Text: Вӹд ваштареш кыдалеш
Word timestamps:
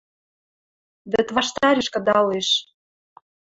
Вӹд 1.11 1.27
ваштареш 1.35 1.87
кыдалеш 1.93 2.49